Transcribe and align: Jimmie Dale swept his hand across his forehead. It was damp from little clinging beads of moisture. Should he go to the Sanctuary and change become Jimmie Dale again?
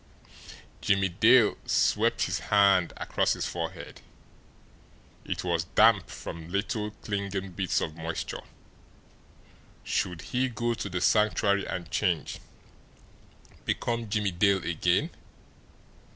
Jimmie 0.81 1.09
Dale 1.09 1.59
swept 1.67 2.23
his 2.23 2.39
hand 2.39 2.91
across 2.97 3.33
his 3.33 3.45
forehead. 3.45 4.01
It 5.25 5.43
was 5.43 5.65
damp 5.75 6.09
from 6.09 6.49
little 6.49 6.89
clinging 6.89 7.51
beads 7.51 7.81
of 7.81 7.95
moisture. 7.95 8.41
Should 9.83 10.21
he 10.33 10.49
go 10.49 10.73
to 10.73 10.89
the 10.89 11.01
Sanctuary 11.01 11.67
and 11.67 11.91
change 11.91 12.39
become 13.63 14.09
Jimmie 14.09 14.31
Dale 14.31 14.63
again? 14.65 15.11